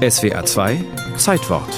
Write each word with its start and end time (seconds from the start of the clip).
SWR 0.00 0.46
2 0.46 0.82
Zeitwort. 1.18 1.68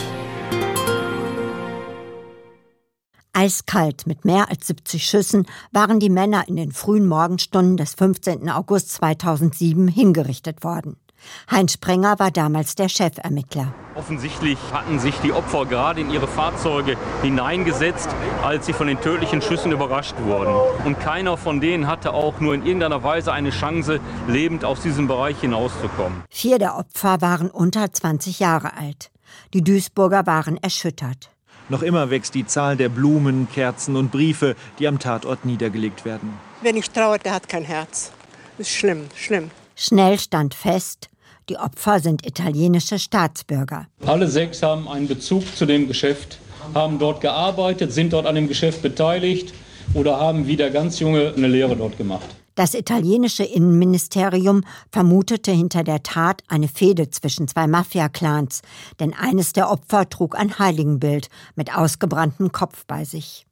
Eiskalt 3.32 4.06
mit 4.06 4.24
mehr 4.24 4.48
als 4.48 4.68
70 4.68 5.04
Schüssen 5.04 5.46
waren 5.72 5.98
die 5.98 6.08
Männer 6.08 6.46
in 6.46 6.54
den 6.54 6.70
frühen 6.70 7.08
Morgenstunden 7.08 7.76
des 7.76 7.94
15. 7.94 8.48
August 8.48 8.90
2007 8.92 9.88
hingerichtet 9.88 10.62
worden. 10.62 11.01
Heinz 11.50 11.74
Sprenger 11.74 12.18
war 12.18 12.30
damals 12.30 12.74
der 12.74 12.88
Chefermittler. 12.88 13.74
Offensichtlich 13.94 14.58
hatten 14.72 14.98
sich 14.98 15.14
die 15.16 15.32
Opfer 15.32 15.66
gerade 15.66 16.00
in 16.00 16.10
ihre 16.10 16.26
Fahrzeuge 16.26 16.96
hineingesetzt, 17.22 18.08
als 18.42 18.66
sie 18.66 18.72
von 18.72 18.86
den 18.86 19.00
tödlichen 19.00 19.42
Schüssen 19.42 19.72
überrascht 19.72 20.14
wurden. 20.24 20.54
Und 20.84 20.98
keiner 21.00 21.36
von 21.36 21.60
denen 21.60 21.86
hatte 21.86 22.14
auch 22.14 22.40
nur 22.40 22.54
in 22.54 22.64
irgendeiner 22.64 23.02
Weise 23.02 23.32
eine 23.32 23.50
Chance, 23.50 24.00
lebend 24.28 24.64
aus 24.64 24.80
diesem 24.80 25.08
Bereich 25.08 25.40
hinauszukommen. 25.40 26.22
Vier 26.30 26.58
der 26.58 26.78
Opfer 26.78 27.20
waren 27.20 27.50
unter 27.50 27.92
20 27.92 28.40
Jahre 28.40 28.76
alt. 28.76 29.10
Die 29.52 29.62
Duisburger 29.62 30.26
waren 30.26 30.56
erschüttert. 30.56 31.30
Noch 31.68 31.82
immer 31.82 32.10
wächst 32.10 32.34
die 32.34 32.46
Zahl 32.46 32.76
der 32.76 32.88
Blumen, 32.88 33.48
Kerzen 33.50 33.96
und 33.96 34.10
Briefe, 34.10 34.56
die 34.78 34.88
am 34.88 34.98
Tatort 34.98 35.44
niedergelegt 35.44 36.04
werden. 36.04 36.32
Wer 36.60 36.72
nicht 36.72 36.92
trauert, 36.92 37.24
der 37.24 37.34
hat 37.34 37.48
kein 37.48 37.64
Herz. 37.64 38.12
Das 38.58 38.68
ist 38.68 38.74
schlimm, 38.74 39.06
schlimm. 39.14 39.50
Schnell 39.74 40.18
stand 40.18 40.54
fest, 40.54 41.08
die 41.52 41.58
Opfer 41.58 42.00
sind 42.00 42.26
italienische 42.26 42.98
Staatsbürger. 42.98 43.86
Alle 44.06 44.26
sechs 44.26 44.62
haben 44.62 44.88
einen 44.88 45.06
Bezug 45.06 45.44
zu 45.54 45.66
dem 45.66 45.86
Geschäft, 45.86 46.38
haben 46.72 46.98
dort 46.98 47.20
gearbeitet, 47.20 47.92
sind 47.92 48.14
dort 48.14 48.24
an 48.24 48.36
dem 48.36 48.48
Geschäft 48.48 48.80
beteiligt 48.80 49.52
oder 49.92 50.18
haben 50.18 50.46
wie 50.46 50.56
der 50.56 50.70
ganz 50.70 50.98
Junge 50.98 51.34
eine 51.36 51.48
Lehre 51.48 51.76
dort 51.76 51.98
gemacht. 51.98 52.24
Das 52.54 52.72
italienische 52.72 53.44
Innenministerium 53.44 54.62
vermutete 54.90 55.52
hinter 55.52 55.84
der 55.84 56.02
Tat 56.02 56.42
eine 56.48 56.68
Fehde 56.68 57.10
zwischen 57.10 57.48
zwei 57.48 57.66
Mafia-Clans, 57.66 58.62
denn 58.98 59.12
eines 59.12 59.52
der 59.52 59.70
Opfer 59.70 60.08
trug 60.08 60.38
ein 60.38 60.58
Heiligenbild 60.58 61.28
mit 61.54 61.76
ausgebranntem 61.76 62.50
Kopf 62.50 62.86
bei 62.86 63.04
sich. 63.04 63.44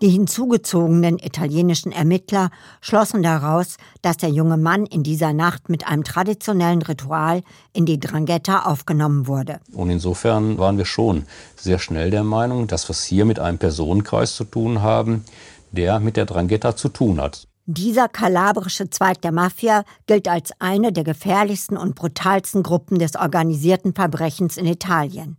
Die 0.00 0.08
hinzugezogenen 0.08 1.18
italienischen 1.18 1.92
Ermittler 1.92 2.50
schlossen 2.80 3.22
daraus, 3.22 3.76
dass 4.02 4.16
der 4.16 4.30
junge 4.30 4.56
Mann 4.56 4.86
in 4.86 5.02
dieser 5.02 5.32
Nacht 5.32 5.68
mit 5.68 5.86
einem 5.86 6.04
traditionellen 6.04 6.82
Ritual 6.82 7.42
in 7.72 7.86
die 7.86 8.00
Drangheta 8.00 8.66
aufgenommen 8.66 9.26
wurde. 9.26 9.60
Und 9.72 9.90
insofern 9.90 10.58
waren 10.58 10.78
wir 10.78 10.84
schon 10.84 11.24
sehr 11.56 11.78
schnell 11.78 12.10
der 12.10 12.24
Meinung, 12.24 12.66
dass 12.66 12.88
wir 12.88 12.92
es 12.92 13.04
hier 13.04 13.24
mit 13.24 13.38
einem 13.38 13.58
Personenkreis 13.58 14.34
zu 14.34 14.44
tun 14.44 14.82
haben, 14.82 15.24
der 15.72 16.00
mit 16.00 16.16
der 16.16 16.26
Drangheta 16.26 16.76
zu 16.76 16.88
tun 16.88 17.20
hat. 17.20 17.46
Dieser 17.66 18.08
kalabrische 18.08 18.90
Zweig 18.90 19.22
der 19.22 19.32
Mafia 19.32 19.84
gilt 20.06 20.28
als 20.28 20.52
eine 20.58 20.92
der 20.92 21.02
gefährlichsten 21.02 21.78
und 21.78 21.94
brutalsten 21.94 22.62
Gruppen 22.62 22.98
des 22.98 23.16
organisierten 23.16 23.94
Verbrechens 23.94 24.58
in 24.58 24.66
Italien. 24.66 25.38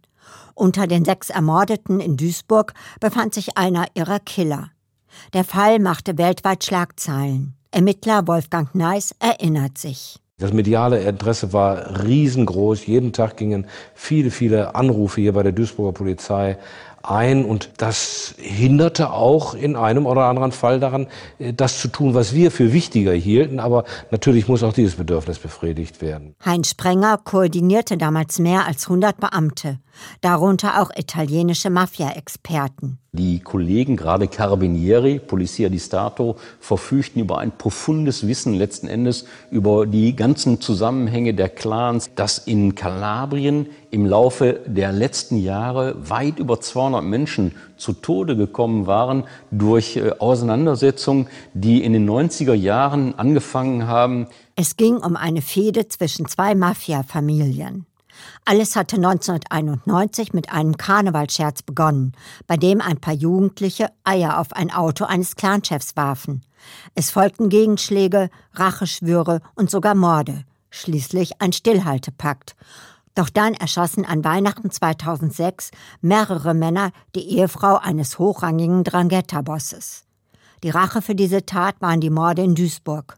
Unter 0.53 0.87
den 0.87 1.05
sechs 1.05 1.29
Ermordeten 1.29 1.99
in 1.99 2.17
Duisburg 2.17 2.73
befand 2.99 3.33
sich 3.33 3.57
einer 3.57 3.85
ihrer 3.93 4.19
Killer. 4.19 4.71
Der 5.33 5.43
Fall 5.43 5.79
machte 5.79 6.17
weltweit 6.17 6.63
Schlagzeilen. 6.63 7.55
Ermittler 7.71 8.27
Wolfgang 8.27 8.73
Neis 8.73 9.13
erinnert 9.19 9.77
sich. 9.77 10.19
Das 10.37 10.51
mediale 10.51 11.01
Interesse 11.01 11.53
war 11.53 12.03
riesengroß. 12.03 12.85
Jeden 12.87 13.13
Tag 13.13 13.37
gingen 13.37 13.67
viele, 13.93 14.31
viele 14.31 14.75
Anrufe 14.75 15.21
hier 15.21 15.31
bei 15.31 15.43
der 15.43 15.53
Duisburger 15.53 15.93
Polizei 15.93 16.57
ein 17.09 17.45
und 17.45 17.69
das 17.77 18.35
hinderte 18.37 19.11
auch 19.11 19.53
in 19.53 19.75
einem 19.75 20.05
oder 20.05 20.25
anderen 20.25 20.51
Fall 20.51 20.79
daran, 20.79 21.07
äh, 21.39 21.53
das 21.53 21.79
zu 21.79 21.87
tun, 21.87 22.13
was 22.13 22.33
wir 22.33 22.51
für 22.51 22.73
wichtiger 22.73 23.13
hielten. 23.13 23.59
Aber 23.59 23.85
natürlich 24.11 24.47
muss 24.47 24.63
auch 24.63 24.73
dieses 24.73 24.95
Bedürfnis 24.95 25.39
befriedigt 25.39 26.01
werden. 26.01 26.35
Heinz 26.43 26.69
Sprenger 26.69 27.17
koordinierte 27.23 27.97
damals 27.97 28.39
mehr 28.39 28.65
als 28.65 28.83
100 28.83 29.19
Beamte, 29.19 29.79
darunter 30.21 30.81
auch 30.81 30.89
italienische 30.95 31.69
Mafia-Experten. 31.69 32.99
Die 33.15 33.39
Kollegen, 33.39 33.95
gerade 33.95 34.27
Carabinieri, 34.27 35.19
Polizia 35.19 35.69
di 35.69 35.79
Stato, 35.79 36.35
verfügten 36.59 37.21
über 37.21 37.37
ein 37.37 37.57
profundes 37.57 38.27
Wissen 38.27 38.53
letzten 38.53 38.87
Endes 38.87 39.25
über 39.51 39.85
die 39.85 40.17
ganzen 40.17 40.59
Zusammenhänge 40.59 41.33
der 41.33 41.47
Clans, 41.47 42.09
dass 42.15 42.39
in 42.39 42.75
Kalabrien 42.75 43.67
im 43.95 44.05
Laufe 44.05 44.59
der 44.65 44.91
letzten 44.91 45.37
Jahre 45.37 45.95
weit 46.09 46.37
über 46.37 46.59
200 46.59 47.01
Menschen 47.01 47.55
zu 47.77 47.93
Tode 47.93 48.35
gekommen 48.35 48.87
waren 48.87 49.23
durch 49.51 49.95
äh, 49.95 50.11
Auseinandersetzungen, 50.19 51.29
die 51.53 51.81
in 51.81 51.93
den 51.93 52.07
90er 52.07 52.53
Jahren 52.53 53.17
angefangen 53.17 53.87
haben. 53.87 54.27
Es 54.57 54.75
ging 54.75 54.97
um 54.97 55.15
eine 55.15 55.41
Fehde 55.41 55.87
zwischen 55.87 56.27
zwei 56.27 56.55
Mafia-Familien. 56.55 57.85
Alles 58.43 58.75
hatte 58.75 58.97
1991 58.97 60.33
mit 60.33 60.51
einem 60.51 60.75
Karnevalscherz 60.75 61.61
begonnen, 61.61 62.11
bei 62.47 62.57
dem 62.57 62.81
ein 62.81 62.99
paar 62.99 63.13
Jugendliche 63.13 63.87
Eier 64.03 64.39
auf 64.39 64.51
ein 64.51 64.71
Auto 64.73 65.05
eines 65.05 65.37
Clanchefs 65.37 65.95
warfen. 65.95 66.41
Es 66.95 67.11
folgten 67.11 67.47
Gegenschläge, 67.47 68.29
Racheschwüre 68.55 69.39
und 69.55 69.71
sogar 69.71 69.95
Morde, 69.95 70.43
schließlich 70.69 71.41
ein 71.41 71.53
Stillhaltepakt. 71.53 72.57
Doch 73.15 73.29
dann 73.29 73.53
erschossen 73.53 74.05
an 74.05 74.25
Weihnachten 74.25 74.69
2006 74.69 75.71
mehrere 76.01 76.53
Männer 76.53 76.91
die 77.15 77.37
Ehefrau 77.37 77.77
eines 77.77 78.19
hochrangigen 78.19 78.83
Drangheta-Bosses. 78.83 80.03
Die 80.63 80.69
Rache 80.69 81.01
für 81.01 81.15
diese 81.15 81.45
Tat 81.45 81.75
waren 81.79 82.01
die 82.01 82.09
Morde 82.09 82.43
in 82.43 82.55
Duisburg. 82.55 83.15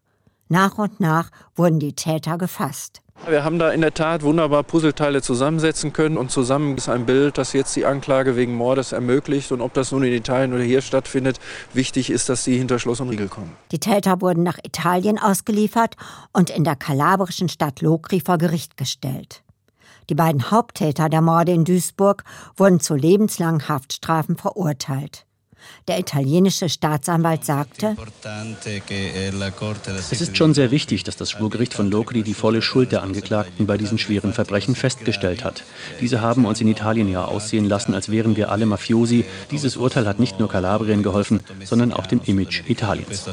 Nach 0.50 0.78
und 0.78 1.00
nach 1.00 1.30
wurden 1.56 1.80
die 1.80 1.94
Täter 1.94 2.38
gefasst. 2.38 3.02
Wir 3.26 3.44
haben 3.44 3.58
da 3.58 3.72
in 3.72 3.82
der 3.82 3.94
Tat 3.96 4.22
wunderbar 4.22 4.64
Puzzleteile 4.64 5.24
zusammensetzen 5.24 5.92
können 5.92 6.18
und 6.18 6.30
zusammen 6.30 6.78
ist 6.78 6.88
ein 6.88 7.06
Bild, 7.08 7.38
das 7.40 7.52
jetzt 7.54 7.76
die 7.76 7.86
Anklage 7.86 8.36
wegen 8.36 8.54
Mordes 8.54 8.92
ermöglicht. 8.92 9.52
Und 9.52 9.62
ob 9.62 9.74
das 9.74 9.92
nun 9.92 10.04
in 10.04 10.14
Italien 10.14 10.54
oder 10.54 10.62
hier 10.62 10.82
stattfindet, 10.82 11.40
wichtig 11.74 12.12
ist, 12.12 12.30
dass 12.30 12.44
sie 12.44 12.58
hinter 12.58 12.78
Schloss 12.78 13.02
und 13.02 13.10
Riegel 13.10 13.28
kommen. 13.28 13.52
Die 13.72 13.80
Täter 13.80 14.22
wurden 14.22 14.44
nach 14.44 14.60
Italien 14.64 15.18
ausgeliefert 15.18 15.96
und 16.32 16.52
in 16.52 16.64
der 16.64 16.76
kalabrischen 16.76 17.50
Stadt 17.50 17.82
Lokri 17.82 18.22
vor 18.24 18.38
Gericht 18.38 18.78
gestellt. 18.78 19.42
Die 20.10 20.16
beiden 20.16 20.52
Haupttäter 20.52 21.10
der 21.10 21.22
Morde 21.22 21.52
in 21.52 21.66
Duisburg 21.66 22.24
wurden 22.56 22.80
zu 22.80 22.96
lebenslangen 22.96 23.68
Haftstrafen 23.68 24.38
verurteilt. 24.38 25.28
Der 25.88 26.00
italienische 26.00 26.70
Staatsanwalt 26.70 27.44
sagte, 27.46 27.96
es 30.12 30.22
ist 30.22 30.38
schon 30.38 30.54
sehr 30.54 30.72
wichtig, 30.72 31.04
dass 31.04 31.18
das 31.18 31.32
Schwurgericht 31.32 31.74
von 31.74 31.90
Locri 31.90 32.24
die 32.24 32.34
volle 32.34 32.62
Schuld 32.62 32.92
der 32.92 33.04
Angeklagten 33.04 33.68
bei 33.68 33.78
diesen 33.78 33.98
schweren 33.98 34.34
Verbrechen 34.34 34.76
festgestellt 34.76 35.44
hat. 35.44 35.64
Diese 36.00 36.22
haben 36.22 36.46
uns 36.46 36.62
in 36.62 36.68
Italien 36.68 37.10
ja 37.10 37.26
aussehen 37.26 37.66
lassen, 37.66 37.94
als 37.94 38.10
wären 38.10 38.36
wir 38.36 38.52
alle 38.52 38.66
Mafiosi. 38.66 39.26
Dieses 39.52 39.78
Urteil 39.78 40.08
hat 40.08 40.20
nicht 40.20 40.40
nur 40.40 40.50
Kalabrien 40.50 41.04
geholfen, 41.04 41.42
sondern 41.64 41.92
auch 41.92 42.06
dem 42.06 42.22
Image 42.26 42.64
Italiens. 42.68 43.30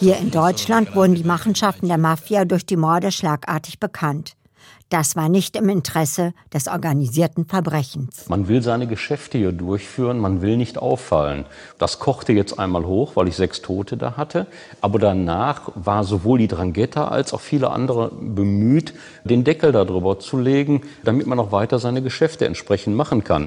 Hier 0.00 0.18
in 0.18 0.30
Deutschland 0.30 0.94
wurden 0.94 1.14
die 1.14 1.24
Machenschaften 1.24 1.88
der 1.88 1.98
Mafia 1.98 2.44
durch 2.44 2.66
die 2.66 2.76
Morde 2.76 3.10
schlagartig 3.10 3.80
bekannt. 3.80 4.36
Das 4.88 5.16
war 5.16 5.28
nicht 5.28 5.56
im 5.56 5.68
Interesse 5.68 6.32
des 6.54 6.68
organisierten 6.68 7.44
Verbrechens. 7.44 8.28
Man 8.28 8.46
will 8.46 8.62
seine 8.62 8.86
Geschäfte 8.86 9.36
hier 9.36 9.50
durchführen, 9.50 10.20
man 10.20 10.42
will 10.42 10.56
nicht 10.56 10.78
auffallen. 10.78 11.44
Das 11.78 11.98
kochte 11.98 12.32
jetzt 12.32 12.60
einmal 12.60 12.84
hoch, 12.86 13.16
weil 13.16 13.26
ich 13.26 13.34
sechs 13.34 13.62
Tote 13.62 13.96
da 13.96 14.16
hatte. 14.16 14.46
Aber 14.80 15.00
danach 15.00 15.72
war 15.74 16.04
sowohl 16.04 16.38
die 16.38 16.46
Drangheta 16.46 17.08
als 17.08 17.34
auch 17.34 17.40
viele 17.40 17.70
andere 17.70 18.12
bemüht, 18.12 18.94
den 19.24 19.42
Deckel 19.42 19.72
darüber 19.72 20.20
zu 20.20 20.38
legen, 20.38 20.82
damit 21.02 21.26
man 21.26 21.40
auch 21.40 21.50
weiter 21.50 21.80
seine 21.80 22.00
Geschäfte 22.00 22.46
entsprechend 22.46 22.94
machen 22.94 23.24
kann. 23.24 23.44